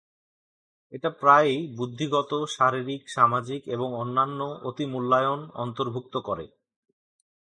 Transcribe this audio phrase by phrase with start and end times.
[0.93, 4.39] এটা প্রায়ই বুদ্ধিগত, শারীরিক, সামাজিক এবং অন্যান্য
[4.63, 6.45] অতিমূল্যায়ন অন্তর্ভুক্ত করে।